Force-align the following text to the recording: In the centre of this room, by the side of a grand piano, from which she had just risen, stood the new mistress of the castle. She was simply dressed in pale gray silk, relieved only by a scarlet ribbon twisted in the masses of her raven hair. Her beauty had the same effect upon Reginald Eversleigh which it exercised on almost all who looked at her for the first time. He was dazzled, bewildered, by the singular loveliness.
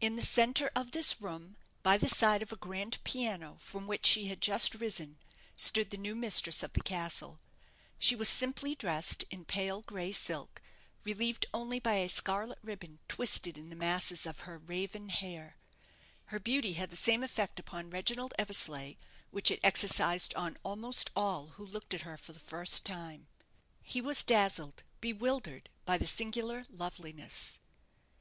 In 0.00 0.14
the 0.14 0.22
centre 0.24 0.70
of 0.76 0.92
this 0.92 1.20
room, 1.20 1.56
by 1.82 1.98
the 1.98 2.08
side 2.08 2.40
of 2.40 2.52
a 2.52 2.56
grand 2.56 3.02
piano, 3.02 3.56
from 3.58 3.88
which 3.88 4.06
she 4.06 4.28
had 4.28 4.40
just 4.40 4.76
risen, 4.76 5.18
stood 5.56 5.90
the 5.90 5.96
new 5.96 6.14
mistress 6.14 6.62
of 6.62 6.72
the 6.72 6.80
castle. 6.84 7.40
She 7.98 8.14
was 8.14 8.28
simply 8.28 8.76
dressed 8.76 9.24
in 9.28 9.44
pale 9.44 9.82
gray 9.82 10.12
silk, 10.12 10.62
relieved 11.02 11.46
only 11.52 11.80
by 11.80 11.94
a 11.94 12.08
scarlet 12.08 12.60
ribbon 12.62 13.00
twisted 13.08 13.58
in 13.58 13.70
the 13.70 13.74
masses 13.74 14.24
of 14.24 14.38
her 14.46 14.56
raven 14.56 15.08
hair. 15.08 15.56
Her 16.26 16.38
beauty 16.38 16.74
had 16.74 16.90
the 16.90 16.94
same 16.96 17.24
effect 17.24 17.58
upon 17.58 17.90
Reginald 17.90 18.32
Eversleigh 18.38 18.94
which 19.32 19.50
it 19.50 19.58
exercised 19.64 20.32
on 20.36 20.58
almost 20.62 21.10
all 21.16 21.48
who 21.56 21.66
looked 21.66 21.92
at 21.92 22.02
her 22.02 22.16
for 22.16 22.32
the 22.32 22.38
first 22.38 22.86
time. 22.86 23.26
He 23.82 24.00
was 24.00 24.22
dazzled, 24.22 24.84
bewildered, 25.00 25.70
by 25.84 25.98
the 25.98 26.06
singular 26.06 26.66
loveliness. 26.72 27.58